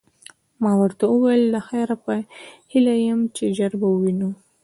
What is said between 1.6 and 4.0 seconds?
خیره، په هیله یم چي ژر به